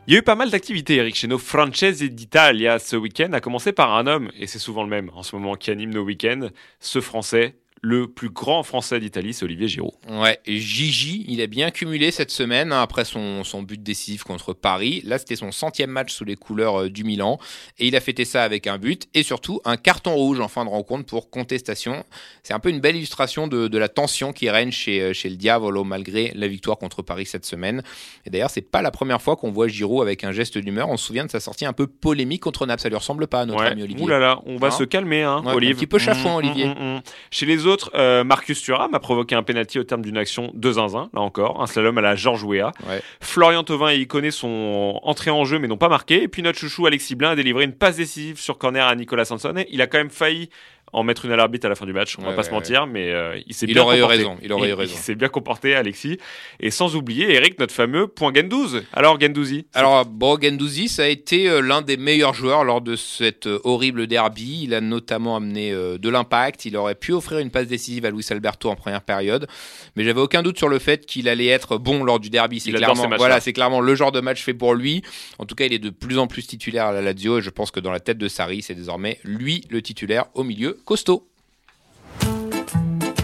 [0.10, 3.42] Il y a eu pas mal d'activités, Eric, chez nos Franchise d'Italia ce week-end, à
[3.42, 6.02] commencer par un homme, et c'est souvent le même en ce moment qui anime nos
[6.02, 6.50] week-ends,
[6.80, 9.94] ce français, le plus grand français d'Italie, c'est Olivier Giroud.
[10.10, 14.24] Ouais, et Gigi, il a bien cumulé cette semaine hein, après son, son but décisif
[14.24, 15.02] contre Paris.
[15.06, 17.40] Là, c'était son centième match sous les couleurs euh, du Milan.
[17.78, 20.66] Et il a fêté ça avec un but et surtout un carton rouge en fin
[20.66, 22.04] de rencontre pour contestation.
[22.44, 25.30] C'est un peu une belle illustration de, de la tension qui règne chez, euh, chez
[25.30, 27.82] le Diavolo malgré la victoire contre Paris cette semaine.
[28.26, 30.90] Et d'ailleurs, c'est pas la première fois qu'on voit Giroud avec un geste d'humeur.
[30.90, 32.82] On se souvient de sa sortie un peu polémique contre Naples.
[32.82, 34.04] Ça lui ressemble pas à notre ami Olivier.
[34.04, 35.74] Ouh là là, on va Hein se calmer, hein, Ouais, Olivier.
[35.76, 36.66] un petit peu chafouin, Mm, Olivier.
[36.66, 37.02] mm, mm, mm.
[37.32, 40.72] Chez les autres, euh, Marcus Thuram a provoqué un penalty au terme d'une action de
[40.72, 42.72] zinzin, là encore, un slalom à la Georges Weah.
[42.88, 43.02] Ouais.
[43.20, 46.24] Florian Thauvin et Iconé sont entrés en jeu mais n'ont pas marqué.
[46.24, 49.26] Et puis notre chouchou Alexis Blin a délivré une passe décisive sur corner à Nicolas
[49.26, 49.54] Sanson.
[49.70, 50.50] Il a quand même failli
[50.94, 52.52] en mettre une à l'arbitre à la fin du match, on va Ouais, pas se
[52.52, 54.18] mentir, mais euh, il s'est Il bien aurait eu comporté.
[54.18, 54.94] raison, il aurait eu raison.
[54.96, 56.18] Il s'est bien comporté, Alexis.
[56.60, 58.80] Et sans oublier, Eric, notre fameux point Gendouzi.
[58.94, 62.96] Alors, Gendouzi Alors, bon, Gendouzi, ça a été euh, l'un des meilleurs joueurs lors de
[62.96, 64.62] cet euh, horrible derby.
[64.64, 66.66] Il a notamment amené de l'impact.
[66.66, 69.48] Il aurait pu offrir une passe décisive à Luis Alberto en première période.
[69.96, 72.60] Mais j'avais aucun doute sur le fait qu'il allait être bon lors du derby.
[72.60, 75.02] C'est clairement, voilà, c'est clairement le genre de match fait pour lui.
[75.38, 77.40] En tout cas, il est de plus en plus titulaire à la Lazio.
[77.40, 80.44] Et je pense que dans la tête de Sarri, c'est désormais lui le titulaire au
[80.44, 81.28] milieu costaud.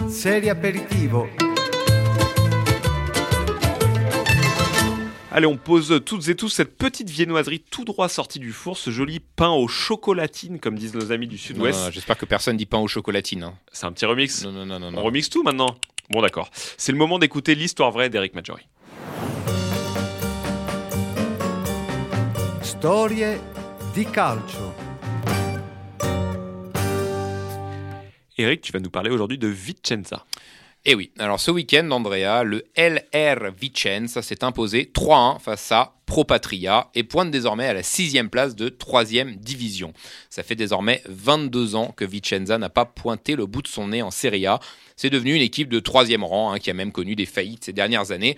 [0.08, 1.26] Serie aperitivo.
[5.32, 8.90] Allez, on pose toutes et tous cette petite viennoiserie tout droit sortie du four, ce
[8.90, 11.92] joli pain aux chocolatines, comme disent nos amis du sud-ouest.
[11.92, 13.42] J'espère que personne dit pain aux chocolatines.
[13.42, 13.54] hein.
[13.70, 14.44] C'est un petit remix.
[14.44, 14.88] Non, non, non, non.
[14.88, 15.02] On non.
[15.02, 15.76] remixe tout maintenant
[16.08, 16.48] Bon, d'accord.
[16.78, 18.66] C'est le moment d'écouter l'histoire vraie d'Eric Majori.
[22.62, 23.38] Storie
[23.92, 24.72] di calcio.
[28.38, 30.26] Eric, tu vas nous parler aujourd'hui de Vicenza.
[30.84, 35.94] Et Eh oui, alors ce week-end, Andrea, le LR Vicenza s'est imposé 3-1 face à
[36.04, 39.94] Pro Patria et pointe désormais à la sixième place de troisième division.
[40.28, 44.02] Ça fait désormais 22 ans que Vicenza n'a pas pointé le bout de son nez
[44.02, 44.60] en Serie A.
[44.96, 47.72] C'est devenu une équipe de troisième rang hein, qui a même connu des faillites ces
[47.72, 48.36] dernières années.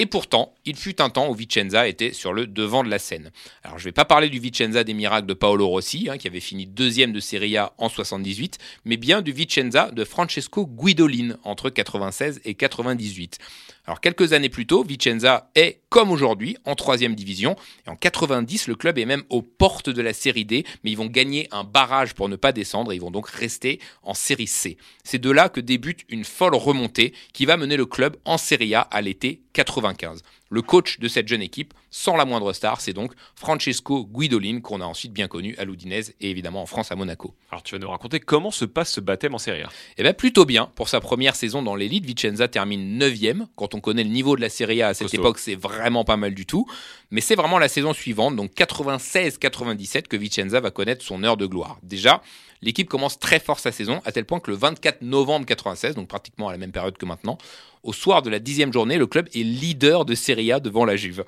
[0.00, 3.32] Et pourtant, il fut un temps où Vicenza était sur le devant de la scène.
[3.64, 6.28] Alors je ne vais pas parler du Vicenza des miracles de Paolo Rossi, hein, qui
[6.28, 11.36] avait fini deuxième de Serie A en 78, mais bien du Vicenza de Francesco Guidolin
[11.42, 13.38] entre 96 et 98.
[13.86, 17.56] Alors quelques années plus tôt, Vicenza est, comme aujourd'hui, en troisième division.
[17.86, 20.96] Et en 90, le club est même aux portes de la série D, mais ils
[20.96, 24.46] vont gagner un barrage pour ne pas descendre et ils vont donc rester en série
[24.46, 24.76] C.
[25.04, 28.74] C'est de là que débute une folle remontée qui va mener le club en série
[28.74, 30.22] A à l'été 95.
[30.50, 34.80] Le coach de cette jeune équipe, sans la moindre star, c'est donc Francesco Guidolin, qu'on
[34.80, 37.34] a ensuite bien connu à l'Udinese et évidemment en France à Monaco.
[37.50, 39.68] Alors tu vas nous raconter comment se passe ce baptême en Serie A.
[39.98, 40.70] Eh bien, plutôt bien.
[40.74, 43.46] Pour sa première saison dans l'élite, Vicenza termine 9e.
[43.56, 46.16] Quand on connaît le niveau de la Serie A à cette époque, c'est vraiment pas
[46.16, 46.66] mal du tout.
[47.10, 51.46] Mais c'est vraiment la saison suivante, donc 96-97, que Vicenza va connaître son heure de
[51.46, 51.78] gloire.
[51.82, 52.22] Déjà,
[52.62, 56.08] l'équipe commence très fort sa saison, à tel point que le 24 novembre 96, donc
[56.08, 57.38] pratiquement à la même période que maintenant,
[57.82, 60.96] au soir de la dixième journée, le club est leader de Serie A devant la
[60.96, 61.24] Juve.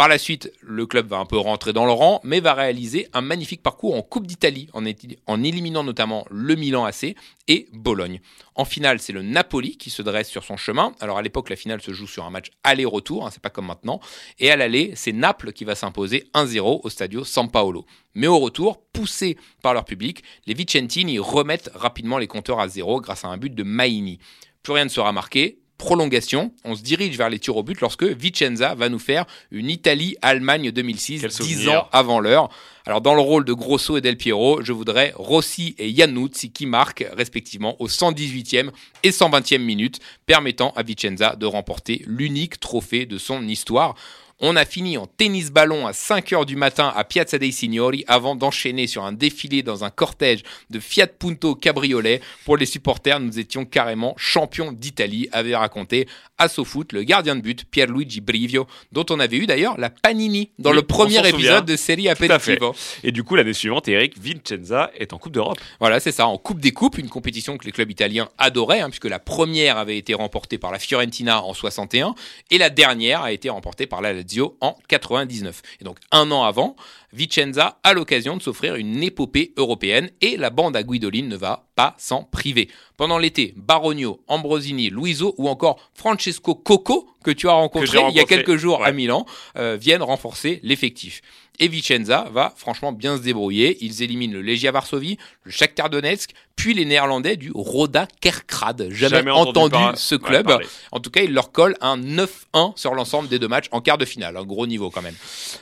[0.00, 3.08] Par la suite, le club va un peu rentrer dans le rang, mais va réaliser
[3.12, 7.14] un magnifique parcours en Coupe d'Italie, en, éliminant notamment le Milan AC
[7.48, 8.22] et Bologne.
[8.54, 10.94] En finale, c'est le Napoli qui se dresse sur son chemin.
[11.00, 13.66] Alors à l'époque, la finale se joue sur un match aller-retour, hein, c'est pas comme
[13.66, 14.00] maintenant.
[14.38, 17.84] Et à l'aller, c'est Naples qui va s'imposer 1-0 au Stadio San Paolo.
[18.14, 23.02] Mais au retour, poussés par leur public, les Vicentini remettent rapidement les compteurs à zéro
[23.02, 24.18] grâce à un but de Maini.
[24.62, 25.59] Plus rien ne sera marqué.
[25.80, 29.70] Prolongation, on se dirige vers les tirs au but lorsque Vicenza va nous faire une
[29.70, 31.72] Italie-Allemagne 2006, Quel 10 souvenir.
[31.72, 32.50] ans avant l'heure.
[32.84, 36.66] Alors dans le rôle de Grosso et Del Piero, je voudrais Rossi et Iannuzzi qui
[36.66, 38.68] marquent respectivement au 118e
[39.02, 43.94] et 120e minute, permettant à Vicenza de remporter l'unique trophée de son histoire.
[44.42, 48.04] On a fini en tennis ballon à 5 heures du matin à Piazza dei Signori
[48.08, 52.22] avant d'enchaîner sur un défilé dans un cortège de Fiat Punto cabriolet.
[52.46, 57.42] Pour les supporters, nous étions carrément champions d'Italie, avait raconté à SoFoot le gardien de
[57.42, 61.66] but Pierluigi Brivio, dont on avait eu d'ailleurs la panini dans Oui, le premier épisode
[61.66, 62.08] de série.
[62.08, 62.74] Aperitivo.
[63.04, 65.58] Et du coup, l'année suivante, Eric, Vicenza est en Coupe d'Europe.
[65.80, 68.88] Voilà, c'est ça, en Coupe des Coupes, une compétition que les clubs italiens adoraient, hein,
[68.88, 72.14] puisque la première avait été remportée par la Fiorentina en 61
[72.50, 75.62] et la dernière a été remportée par la Lazio en 99.
[75.80, 76.76] Et donc un an avant,
[77.12, 81.66] Vicenza a l'occasion de s'offrir une épopée européenne et la bande à Guidolin ne va
[81.74, 82.68] pas s'en priver.
[82.96, 88.20] Pendant l'été, Baronio, Ambrosini, Luiso ou encore Francesco Coco, que tu as rencontré, il y
[88.20, 88.92] a quelques jours à.
[88.92, 89.24] Milan,
[89.56, 91.22] euh, viennent renforcer l'effectif.
[91.58, 93.76] Et Vicenza va franchement bien se débrouiller.
[93.84, 98.88] Ils éliminent le Legia Varsovie, le Shakhtar Donetsk, puis les Néerlandais du Roda Kerkrade.
[98.90, 100.50] Jamais, entendu, ce club.
[100.92, 103.98] En tout cas, il leur colle un 9-1 sur l'ensemble des deux matchs en quart
[103.98, 104.36] de finale.
[104.36, 105.16] Un gros niveau quand même.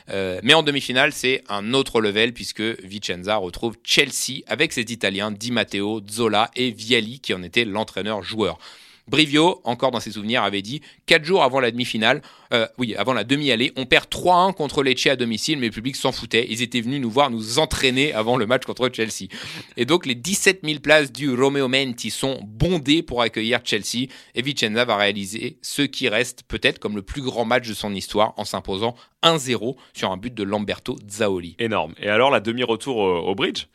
[0.09, 5.31] Euh, mais en demi-finale, c'est un autre level puisque Vicenza retrouve Chelsea avec ses Italiens
[5.31, 8.57] Di Matteo, Zola et Viali qui en était l'entraîneur-joueur.
[9.09, 12.21] Brivio, encore dans ses souvenirs, avait dit quatre jours avant la demi-finale,
[12.53, 15.95] euh, oui, avant la demi-allée, on perd 3-1 contre Lecce à domicile, mais le public
[15.95, 16.47] s'en foutait.
[16.49, 19.27] Ils étaient venus nous voir nous entraîner avant le match contre Chelsea.
[19.77, 24.07] Et donc, les 17 000 places du Romeo Menti sont bondées pour accueillir Chelsea.
[24.35, 27.93] Et Vicenza va réaliser ce qui reste peut-être comme le plus grand match de son
[27.93, 31.55] histoire en s'imposant 1-0 sur un but de Lamberto Zaoli.
[31.59, 31.93] Énorme.
[31.99, 33.65] Et alors, la demi-retour au bridge?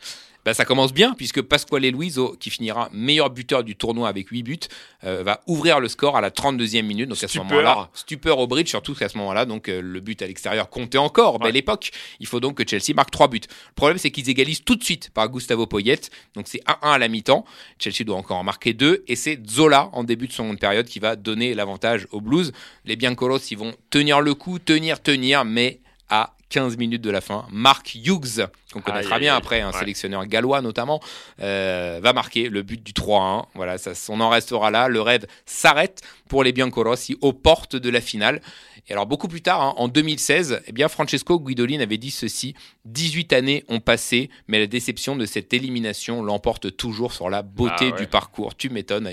[0.45, 4.43] Bah, ça commence bien puisque Pasquale Luiso, qui finira meilleur buteur du tournoi avec 8
[4.43, 4.59] buts,
[5.05, 7.09] euh, va ouvrir le score à la 32e minute.
[7.09, 7.47] Donc à ce Stupeur.
[7.47, 10.99] moment-là, stupeur au bridge, surtout qu'à ce moment-là, donc euh, le but à l'extérieur comptait
[10.99, 11.39] encore.
[11.39, 11.59] Belle Ouais.
[11.61, 11.91] époque.
[12.21, 13.41] Il faut donc que Chelsea marque 3 buts.
[13.47, 16.01] Le problème, c'est qu'ils égalisent tout de suite par Gustavo Poyet.
[16.35, 17.45] Donc c'est 1-1 à la mi-temps.
[17.79, 20.99] Chelsea doit encore en marquer 2 et c'est Zola en début de seconde période qui
[20.99, 22.53] va donner l'avantage aux Blues.
[22.85, 25.81] Les Biancoros, ils vont tenir le coup, tenir, tenir, mais
[26.11, 29.71] à 15 minutes de la fin, Mark Hughes, qu'on connaîtra Aïe, bien aïe, après, un
[29.73, 29.79] ouais.
[29.79, 31.01] sélectionneur gallois notamment,
[31.41, 33.47] euh, va marquer le but du 3-1.
[33.55, 34.89] Voilà, ça, on en restera là.
[34.89, 38.41] Le rêve s'arrête pour les Biancorossi aux portes de la finale.
[38.89, 42.55] Et alors beaucoup plus tard, hein, en 2016, eh bien Francesco Guidolin avait dit ceci
[42.85, 47.75] 18 années ont passé, mais la déception de cette élimination l'emporte toujours sur la beauté
[47.81, 48.01] Ah ouais.
[48.01, 48.55] du parcours.
[48.57, 49.09] Tu m'étonnes,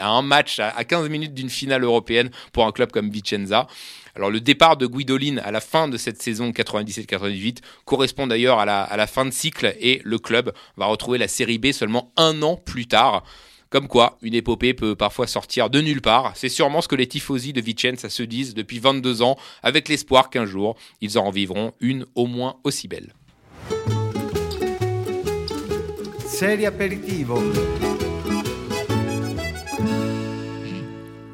[0.00, 3.68] à, un match, à, à 15 minutes d'une finale européenne pour un club comme Vicenza.
[4.14, 8.64] Alors le départ de Guidolin à la fin de cette saison 97-98 correspond d'ailleurs à
[8.64, 12.56] la, fin de cycle et le club va retrouver la série B seulement un an
[12.56, 13.24] plus tard.
[13.70, 16.32] Comme quoi, une épopée peut parfois sortir de nulle part.
[16.34, 20.28] C'est sûrement ce que les tifosi de Vicenza se disent depuis 22 ans, avec l'espoir
[20.28, 23.14] qu'un jour, ils en vivront une au moins aussi belle.
[26.26, 27.38] Serie aperitivo.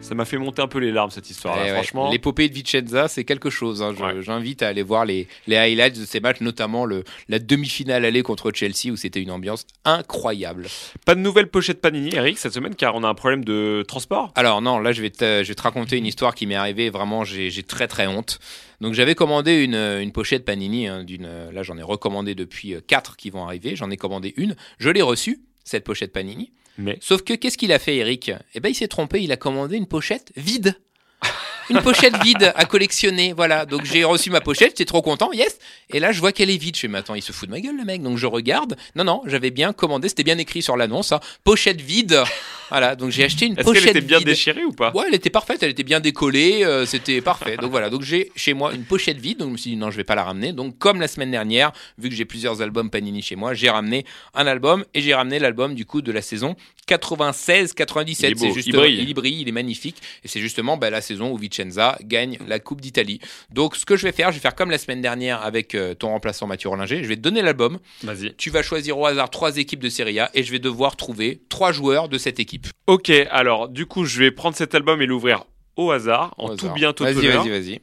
[0.08, 1.56] Ça m'a fait monter un peu les larmes cette histoire.
[1.60, 3.82] Eh ouais, Franchement, L'épopée de Vicenza, c'est quelque chose.
[3.82, 3.94] hein.
[4.00, 4.22] Ouais.
[4.22, 8.22] J'invite à aller voir les, les highlights de ces matchs, notamment le, la demi-finale aller
[8.22, 10.66] contre Chelsea, où c'était une ambiance incroyable.
[11.04, 14.32] pas de nouvelles pochettes Panini, Eric, cette semaine, car on a un problème de transport?
[14.34, 16.90] Alors non, là je vais te, je vais te raconter une histoire qui m'est arrivée.
[16.90, 18.38] Vraiment, j'ai très très honte.
[18.80, 20.86] Donc j'avais commandé une, une pochette Panini.
[20.86, 23.74] hein, d'une, là j'en ai recommandé depuis euh, quatre qui vont arriver.
[23.76, 24.54] J'en ai commandé une.
[24.78, 26.52] Je l'ai reçue cette pochette Panini.
[26.78, 28.30] Mais Sauf que qu'est-ce qu'il a fait, Eric?
[28.54, 29.20] Eh ben, il s'est trompé.
[29.20, 30.74] Il a commandé une pochette vide.
[31.70, 33.66] Une pochette vide à collectionner, voilà.
[33.66, 35.58] Donc j'ai reçu ma pochette, j'étais trop content, yes.
[35.90, 36.76] Et là, je vois qu'elle est vide.
[36.76, 38.02] Je fais, mais attends, il se fout de ma gueule, le mec.
[38.02, 38.76] Donc je regarde.
[38.96, 41.20] Non, non, j'avais bien commandé, c'était bien écrit sur l'annonce, hein.
[41.44, 42.22] pochette vide.
[42.70, 42.96] Voilà.
[42.96, 44.26] Donc j'ai acheté une est-ce pochette qu'elle était bien vide.
[44.26, 47.56] déchirée ou pas Ouais, elle était parfaite, elle était bien décollée, euh, c'était parfait.
[47.56, 49.90] Donc voilà, donc j'ai chez moi une pochette vide, donc je me suis dit non,
[49.90, 50.52] je vais pas la ramener.
[50.52, 54.04] Donc comme la semaine dernière, vu que j'ai plusieurs albums Panini chez moi, j'ai ramené
[54.34, 56.56] un album et j'ai ramené l'album du coup de la saison
[56.88, 58.04] 96-97.
[58.06, 59.04] Il est C'est juste, il brille.
[59.06, 62.58] il brille, il est magnifique et c'est justement bah, la saison où Vicenza gagne la
[62.58, 63.20] Coupe d'Italie.
[63.50, 65.94] Donc ce que je vais faire, je vais faire comme la semaine dernière avec euh,
[65.94, 67.78] ton remplaçant Mathieu Rollinger, je vais te donner l'album.
[68.02, 68.34] Vas-y.
[68.36, 71.40] Tu vas choisir au hasard trois équipes de Serie A et je vais devoir trouver
[71.48, 72.57] trois joueurs de cette équipe.
[72.86, 75.44] Ok, alors du coup, je vais prendre cet album et l'ouvrir
[75.76, 76.74] au hasard, en Au tout hasard.
[76.74, 77.80] bien, tout Vas-y, vas-y, vas-y.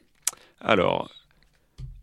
[0.60, 1.10] Alors,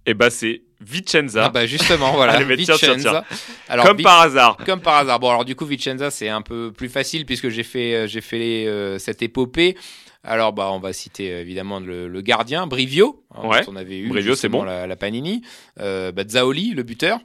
[0.06, 2.34] eh ben c'est Vicenza, Ah bah justement, voilà.
[2.38, 3.26] Allez, mais tiens, tiens, Vicenza.
[3.70, 4.58] Alors, comme par hasard.
[4.66, 5.20] comme par hasard.
[5.20, 8.22] Bon, alors du coup, Vicenza, c'est un peu plus facile puisque j'ai fait, euh, j'ai
[8.22, 9.78] fait euh, cette épopée.
[10.26, 13.24] Alors, bah, on va citer euh, évidemment le, le gardien, Brivio.
[13.36, 13.64] hein, Ouais.
[13.66, 14.64] dont On avait eu Brivio, c'est bon.
[14.64, 15.42] La, la Panini.
[15.80, 17.20] Euh, bah, Zaoli, le buteur.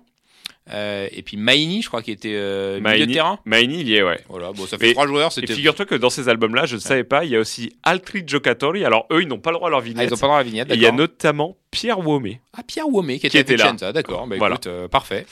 [0.70, 3.38] Euh, et puis Maini, je crois, qui était euh, milieu de Maini, terrain.
[3.44, 4.20] Maini, il y est, ouais.
[4.28, 5.31] Voilà, bon, ça fait Et- trois joueurs.
[5.42, 8.22] Et figure-toi que dans ces albums-là, je ne savais pas, il y a aussi Altri
[8.26, 8.85] Giocatori.
[8.85, 10.09] Alors eux, ils n'ont pas le droit à leur Ah, vignette.
[10.11, 12.40] ils ont pas droit à la vignette, Et il y a notamment Pierre Womé.
[12.57, 13.64] Ah, Pierre Womé, qui était, était là.
[13.64, 14.26] Vicenza, d'accord.
[14.26, 14.57] Bah, Voilà.
[14.57, 15.26] écoute, euh, parfait.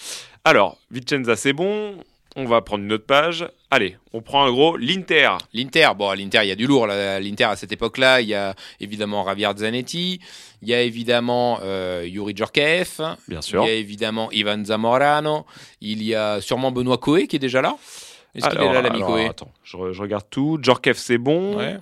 [0.45, 1.95] Alors, Vicenza, c'est bon.
[2.39, 3.49] On va prendre une autre page.
[3.71, 5.31] Allez, on prend un gros l'Inter.
[5.55, 6.87] L'Inter, bon, l'Inter, il y a du lourd.
[6.87, 10.21] L'Inter, à cette époque-là, il y a évidemment Javier Zanetti,
[10.61, 13.65] il y a évidemment euh, Yuri Djorkaeff, Bien il sûr.
[13.65, 15.47] y a évidemment Ivan Zamorano,
[15.81, 17.77] il y a sûrement Benoît Coé qui est déjà là.
[18.35, 19.27] Est-ce qu'il est là, l'ami Coé?
[19.29, 20.59] Attends, je, re- je regarde tout.
[20.61, 21.57] Djorkaeff, c'est bon.
[21.57, 21.79] Ouais,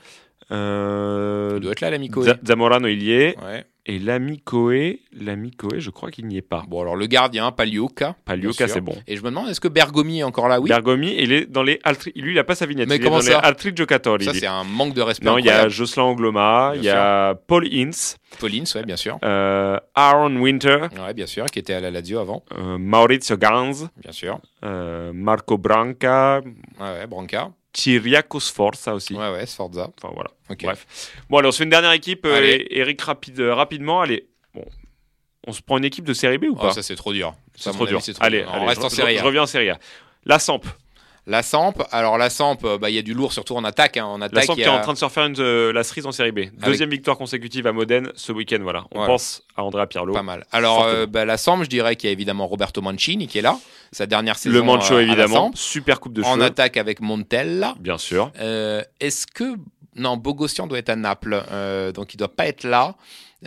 [0.50, 2.32] Euh, il doit être là, l'ami Coé.
[2.46, 3.36] Zamorano, il y est.
[3.40, 3.64] Ouais.
[3.86, 6.64] Et l'ami Coé, l'ami Coé, je crois qu'il n'y est pas.
[6.66, 7.52] Bon, alors le gardien.
[7.52, 8.68] Palioka, sûr.
[8.68, 8.96] c'est bon.
[9.06, 10.58] Et je me demande, est-ce que Bergomi est encore là?
[10.58, 10.70] Oui.
[10.70, 12.10] Bergomi, il est dans les Altri.
[12.16, 12.88] Lui, il a pas sa vignette.
[12.88, 13.40] Mais il comment est dans ça?
[13.42, 14.24] Les Altri Giocatori.
[14.24, 15.26] Ça, c'est un manque de respect.
[15.26, 15.68] Non, il y a.
[15.68, 19.18] Jocelyn Angloma, il y a Paul Ince, Paulins, ouais, bien sûr.
[19.22, 23.86] euh, Aaron Winter, Ouais, bien sûr, qui était à la Lazio avant, euh, Maurizio Ganz,
[24.02, 24.40] bien sûr.
[25.12, 26.40] Marco Branca,
[26.80, 27.50] ouais, Branca.
[27.74, 29.14] Chiriaco Sforza aussi.
[29.14, 29.90] Ouais, ouais, Sforza.
[29.98, 30.30] Enfin voilà.
[30.62, 31.12] Bref.
[31.28, 32.24] Bon, allez, on se fait une dernière équipe.
[32.24, 32.66] euh, Allez.
[32.70, 34.00] Eric, rapide, euh, rapidement.
[34.00, 34.64] Allez, bon.
[35.46, 37.34] On se prend une équipe de série B ou Oh, pas ça, c'est trop dur.
[37.54, 38.00] C'est trop dur.
[38.00, 38.46] c'est trop Allez, dur.
[38.46, 39.20] Non, allez, on reste je, en Serie A.
[39.20, 39.78] je reviens en série A.
[40.24, 40.64] La Samp.
[41.26, 43.96] La Samp, alors la Samp, euh, bah, il y a du lourd surtout en attaque.
[43.96, 44.04] hein.
[44.04, 46.12] En La Samp qui est en train de se refaire une, euh, la cerise en
[46.12, 46.40] série B.
[46.62, 48.58] Deuxième victoire consécutive à Modène ce week-end.
[48.62, 48.84] Voilà.
[48.90, 49.12] On Voilà.
[49.14, 50.12] pense à Andrea Pirlo.
[50.12, 50.44] pas mal.
[50.52, 53.42] Alors euh, bah, la Samp, je dirais qu'il y a évidemment Roberto Mancini qui est
[53.42, 53.58] là,
[53.90, 54.54] sa dernière saison.
[54.54, 55.50] Le Mancho euh, évidemment.
[55.54, 56.44] Super coupe de En cheveux.
[56.44, 57.74] attaque avec Montella.
[57.80, 58.30] Bien sûr.
[58.40, 59.54] Euh, Est-ce que
[59.96, 62.96] non, Bogossian doit être à Naples, euh, donc il doit pas être là.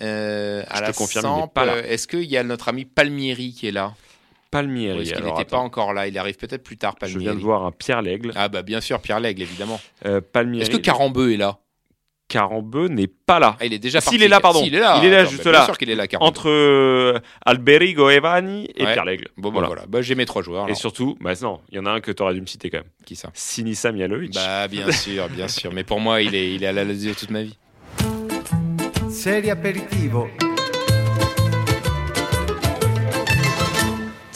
[0.02, 1.74] Euh, à Je la te confirme, il Samp, pas là.
[1.74, 3.94] euh, Est-ce qu'il y a notre ami Palmieri qui est là?
[4.52, 5.02] Palmieri.
[5.02, 7.66] Est-ce qu'il n'était pas encore là Il arrive peut-être plus tard, Je viens de voir
[7.66, 8.32] un Pierre L'Aigle.
[8.36, 9.80] Ah bah bien sûr, Pierre Lègle évidemment.
[10.06, 10.62] Euh, Palmieri.
[10.64, 11.58] Est-ce que Carambeu est là?
[12.30, 13.56] Carambeu n'est pas là.
[13.58, 14.26] Ah, il est déjà S'il parti.
[14.26, 14.62] est là, pardon.
[14.62, 15.58] S'il est là, Il est là, Attends, juste bah, là.
[15.60, 16.28] Bien sûr qu'il est là, Carambeu.
[16.28, 18.92] Entre euh, Alberigo Evani et Ouais.
[18.92, 19.30] Pierre L'Aigle.
[19.38, 19.68] Bon, bah, Voilà.
[19.68, 19.84] voilà.
[19.88, 20.68] Bah, j'ai mes trois joueurs.
[20.70, 22.70] Et surtout, bah non, il y en a un que tu aurais dû me citer
[22.70, 22.88] quand même.
[23.06, 23.30] Qui ça?
[23.34, 24.34] Sinisa Mihalovic.
[24.34, 25.72] Bah bien sûr, bien sûr.
[25.72, 27.58] Mais pour moi, il est, il est à la Lazio toute ma vie.
[29.10, 30.28] Serie aperitivo.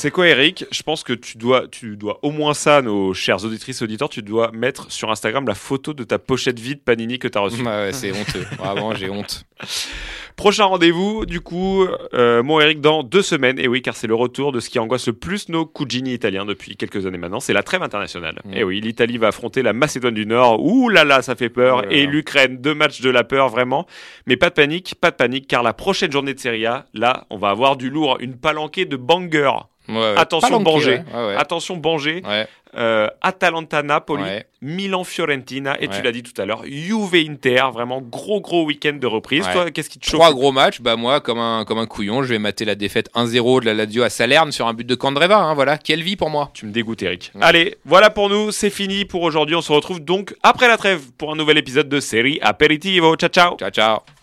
[0.02, 0.66] C'est quoi, Eric?
[0.72, 4.10] Je pense que tu dois, tu dois au moins ça, nos chers auditrices et auditeurs,
[4.10, 7.42] tu dois mettre sur Instagram la photo de ta pochette vide Panini que tu as
[7.42, 7.62] reçue.
[7.62, 8.44] Bah, ouais, c'est honteux.
[8.58, 9.46] Vraiment, j'ai honte.
[10.36, 11.86] Prochain rendez-vous, du coup,
[12.16, 13.60] euh, mon Eric, dans deux semaines.
[13.60, 16.46] Et oui, car c'est le retour de ce qui angoisse le plus nos cugini italiens
[16.46, 17.40] depuis quelques années maintenant.
[17.40, 18.42] C'est la trêve internationale.
[18.46, 18.54] Mm.
[18.56, 20.64] Et oui, l'Italie va affronter la Macédoine du Nord.
[20.64, 21.84] Ouh là là, ça fait peur.
[21.84, 23.86] Oh et l'Ukraine, deux matchs de la peur, vraiment.
[24.26, 27.28] Mais pas de panique, pas de panique, car la prochaine journée de Serie A, là,
[27.30, 29.60] on va avoir du lourd, une palanquée de bangers.
[29.92, 30.14] Ouais.
[30.18, 30.98] Attention, Banger.
[30.98, 31.36] Lanquet, ouais, ouais.
[31.36, 32.22] Attention, Banger.
[32.26, 32.48] Ouais.
[32.78, 34.46] Euh, Atalanta-Napoli, Ouais.
[34.62, 39.46] Milan-Fiorentina, et tu l'as dit tout à l'heure, Juve-Inter, vraiment gros gros week-end de reprise.
[39.48, 39.52] Ouais.
[39.54, 42.24] Toi, qu'est-ce qui te chauffe Trois gros matchs, bah moi comme un comme un couillon,
[42.24, 44.96] je vais mater la défaite 1-0 de la Lazio à Salerne sur un but de
[44.96, 45.38] Candreva.
[45.40, 46.50] Hein, voilà, quelle vie pour moi.
[46.54, 47.32] Tu me dégoûtes, Eric.
[47.36, 47.42] Ouais.
[47.44, 49.56] Allez, voilà pour nous, c'est fini pour aujourd'hui.
[49.58, 53.16] On se retrouve donc après la trêve pour un nouvel épisode de série Aperitivo.
[53.18, 54.21] Ciao, ciao Ciao ciao.